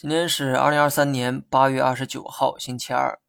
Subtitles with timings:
[0.00, 3.20] 今天是二零二三年八月二十九号，星期二。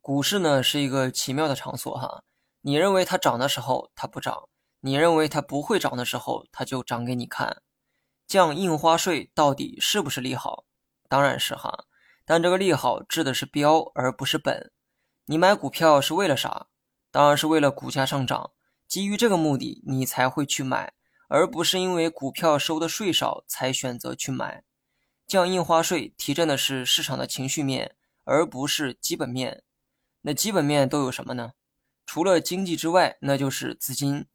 [0.00, 2.22] 股市呢是一个奇妙的场所哈。
[2.60, 4.48] 你认为它涨的时候它不涨，
[4.82, 7.60] 你认为它不会涨的时候它就涨给你看。
[8.28, 10.62] 降印花税到底是不是利好？
[11.08, 11.86] 当然是哈。
[12.24, 14.70] 但这个利好治的是标而不是本。
[15.26, 16.68] 你买股票是为了啥？
[17.10, 18.52] 当然是为了股价上涨。
[18.86, 20.92] 基于这个目的，你才会去买，
[21.26, 24.62] 而不是因为股票收的税少才选择去买。
[25.26, 27.94] 降印花税提振的是市场的情绪面，
[28.24, 29.62] 而不是基本面。
[30.22, 31.52] 那基本面都有什么呢？
[32.06, 34.26] 除了经济之外，那就是资金。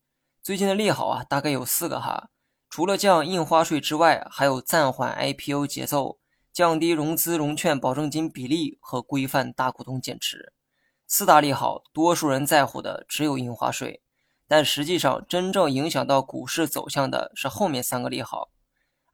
[0.41, 2.29] 最近的利好啊，大概有四个哈。
[2.69, 6.19] 除了降印花税之外，还有暂缓 IPO 节奏、
[6.51, 10.53] 降低融资融券保证金比例和规范大股东减持。
[11.05, 14.01] 四大利好，多数人在乎的只有印花税，
[14.47, 18.49] 但实际上真正影响到股市走向的是后面三个利好。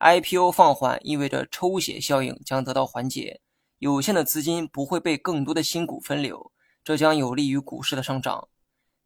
[0.04, 3.40] IPO 放缓意味着抽血效应将得到缓解，
[3.78, 6.52] 有限的资金不会被更多的新股分流，
[6.84, 8.50] 这将有利于股市的上涨。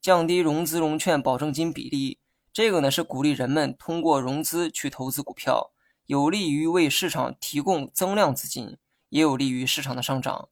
[0.02, 2.18] 降低融资融券保证金比例，
[2.52, 5.72] 这个呢是鼓励人们通过融资去投资股票，
[6.08, 8.78] 有利于为市场提供增量资金，
[9.10, 10.50] 也有利于市场的上涨。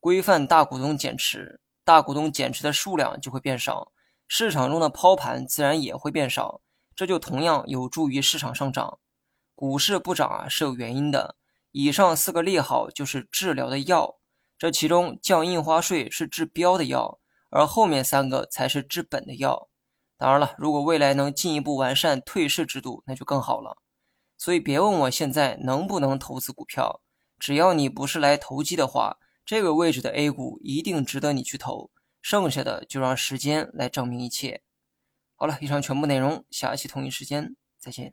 [0.00, 3.92] 规范大股东减持，大股东减持的数量就会变少，
[4.26, 6.60] 市场中的抛盘自然也会变少，
[6.96, 8.98] 这就同样有助于市场上涨。
[9.56, 11.34] 股市不涨啊是有原因的，
[11.72, 14.18] 以上四个利好就是治疗的药，
[14.58, 17.18] 这其中降印花税是治标的药，
[17.48, 19.70] 而后面三个才是治本的药。
[20.18, 23.78] 当然了，如果未来能进一步完善退市制度，那就更好了。
[24.36, 27.00] 所以别问我现在能不能投资股票，
[27.38, 31.90] 只要你不是来投机的话，这个位置的 A 股一定值得你去投，
[32.20, 34.62] 剩下的就让时间来证明一切。
[35.34, 38.12] 好了，以上全部内容，下期同一时间再见。